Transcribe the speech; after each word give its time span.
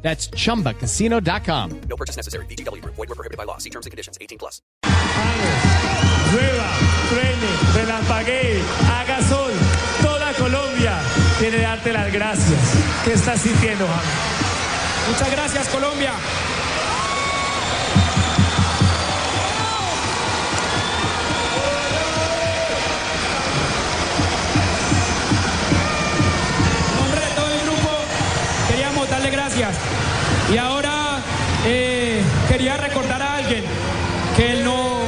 That's 0.00 0.30
chumbacasino.com. 0.30 1.80
No 1.88 1.96
purchase 1.96 2.16
necessary. 2.16 2.46
BGW. 2.46 2.82
Void 2.84 2.96
were 2.96 3.14
prohibited 3.14 3.36
by 3.36 3.44
law. 3.44 3.58
See 3.58 3.70
terms 3.70 3.84
and 3.84 3.90
conditions. 3.90 4.16
18 4.20 4.38
plus. 4.38 4.62
llueva, 6.32 6.70
truene, 7.08 7.50
relampaguee, 7.74 8.62
haga 8.88 9.22
sol. 9.28 9.52
Toda 10.02 10.32
Colombia 10.34 10.98
quiere 11.38 11.60
darte 11.62 11.92
las 11.92 12.12
gracias. 12.12 12.60
¿Qué 13.04 13.12
estás 13.12 13.40
sintiendo, 13.40 13.86
James? 13.86 15.08
Muchas 15.08 15.30
gracias, 15.30 15.68
Colombia. 15.68 16.12
Y 30.52 30.56
ahora 30.56 31.18
eh, 31.66 32.22
quería 32.48 32.76
recordar 32.78 33.20
a 33.20 33.36
alguien 33.36 33.62
que 34.34 34.52
él 34.52 34.64
no, 34.64 35.00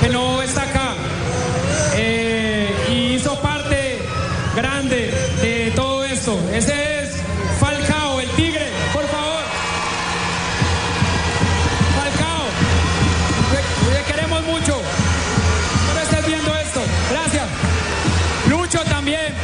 que 0.00 0.08
no 0.10 0.42
está 0.42 0.62
acá. 0.64 0.94
Eh, 1.96 2.70
y 2.90 3.14
hizo 3.14 3.40
parte 3.40 3.98
grande 4.54 5.10
de 5.40 5.72
todo 5.74 6.04
esto. 6.04 6.38
Ese 6.52 7.00
es 7.00 7.16
Falcao, 7.58 8.20
el 8.20 8.28
tigre, 8.30 8.68
por 8.92 9.06
favor. 9.08 9.42
Falcao, 11.96 12.44
te 13.90 14.12
queremos 14.12 14.42
mucho. 14.42 14.82
No 15.94 16.00
estés 16.00 16.26
viendo 16.26 16.54
esto. 16.56 16.80
Gracias. 17.10 17.44
Lucho 18.50 18.80
también, 18.84 19.34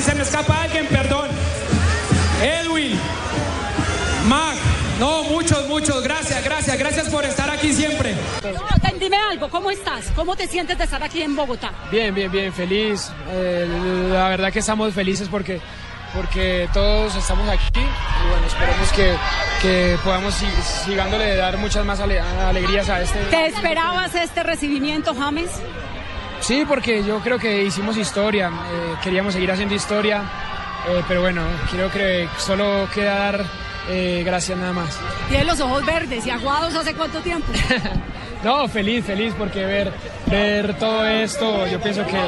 Si 0.00 0.06
se 0.06 0.14
me 0.14 0.22
escapa 0.22 0.62
alguien, 0.62 0.86
perdón. 0.86 1.28
Edwin, 2.42 2.98
Mac. 4.28 4.56
No, 4.98 5.24
muchos, 5.24 5.68
muchos. 5.68 6.02
Gracias, 6.02 6.42
gracias, 6.42 6.78
gracias 6.78 7.08
por 7.10 7.22
estar 7.26 7.50
aquí 7.50 7.70
siempre. 7.74 8.14
Dime 8.98 9.16
algo, 9.16 9.48
¿cómo 9.50 9.70
estás? 9.70 10.06
¿Cómo 10.16 10.36
te 10.36 10.46
sientes 10.46 10.78
de 10.78 10.84
estar 10.84 11.02
aquí 11.02 11.20
en 11.22 11.34
Bogotá? 11.36 11.72
Bien, 11.90 12.14
bien, 12.14 12.30
bien, 12.32 12.50
feliz. 12.52 13.10
Eh, 13.30 14.08
la 14.12 14.28
verdad 14.28 14.50
que 14.52 14.58
estamos 14.60 14.92
felices 14.94 15.28
porque, 15.30 15.60
porque 16.14 16.68
todos 16.72 17.14
estamos 17.16 17.46
aquí 17.48 17.80
y 17.80 18.28
bueno, 18.30 18.46
esperemos 18.46 18.92
que, 18.92 19.14
que 19.62 19.98
podamos 20.04 20.34
si- 20.34 20.84
sigándole 20.86 21.24
de 21.26 21.36
dar 21.36 21.56
muchas 21.58 21.84
más 21.84 22.00
ale- 22.00 22.20
alegrías 22.20 22.88
a 22.90 23.00
este. 23.02 23.18
¿Te 23.30 23.46
esperabas 23.48 24.14
este 24.14 24.42
recibimiento, 24.42 25.14
James? 25.14 25.50
Sí, 26.50 26.64
porque 26.66 27.04
yo 27.04 27.20
creo 27.20 27.38
que 27.38 27.62
hicimos 27.62 27.96
historia, 27.96 28.48
eh, 28.48 28.94
queríamos 29.04 29.34
seguir 29.34 29.52
haciendo 29.52 29.72
historia, 29.72 30.22
eh, 30.88 31.00
pero 31.06 31.20
bueno, 31.20 31.42
creo 31.70 31.88
que 31.92 32.28
solo 32.38 32.88
queda 32.92 33.14
dar 33.14 33.44
eh, 33.88 34.22
gracias 34.26 34.58
nada 34.58 34.72
más. 34.72 34.98
Tienes 35.28 35.46
los 35.46 35.60
ojos 35.60 35.86
verdes 35.86 36.26
y 36.26 36.30
aguados 36.30 36.74
hace 36.74 36.92
cuánto 36.94 37.20
tiempo. 37.20 37.46
No, 38.42 38.66
feliz, 38.68 39.04
feliz 39.04 39.34
porque 39.36 39.66
ver, 39.66 39.92
ver 40.26 40.72
todo 40.78 41.04
esto, 41.06 41.66
yo 41.66 41.78
pienso 41.78 42.06
que 42.06 42.18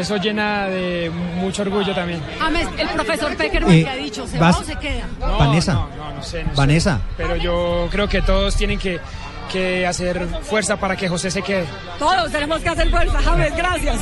eso 0.00 0.16
llena 0.16 0.68
de 0.68 1.10
mucho 1.10 1.62
orgullo 1.62 1.92
también. 1.92 2.22
James, 2.38 2.68
el 2.78 2.88
profesor 2.90 3.36
Peckerman 3.36 3.74
Eh, 3.74 3.82
te 3.82 3.90
ha 3.90 3.96
dicho, 3.96 4.24
¿se 4.24 4.38
vas- 4.38 4.54
va 4.54 4.60
o 4.60 4.62
se 4.64 4.76
queda? 4.76 5.06
No, 5.18 5.36
Vanessa. 5.36 5.72
No, 5.74 5.88
no, 5.96 6.12
no 6.14 6.22
sé, 6.22 6.44
no 6.44 6.50
sé. 6.50 6.56
Vanessa. 6.56 7.00
Pero 7.16 7.34
yo 7.34 7.88
creo 7.90 8.08
que 8.08 8.22
todos 8.22 8.54
tienen 8.54 8.78
que, 8.78 9.00
que 9.48 9.86
hacer 9.86 10.26
fuerza 10.42 10.76
para 10.76 10.96
que 10.96 11.08
José 11.08 11.30
se 11.30 11.42
quede. 11.42 11.66
Todos 11.98 12.30
tenemos 12.30 12.60
que 12.60 12.68
hacer 12.68 12.90
fuerza, 12.90 13.18
James, 13.22 13.56
gracias. 13.56 14.00